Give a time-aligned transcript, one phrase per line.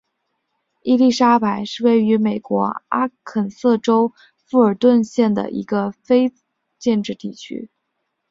[0.81, 4.11] 伊莉莎白是位于美国阿肯色州
[4.47, 6.33] 富尔顿县的一个非
[6.79, 7.69] 建制地区。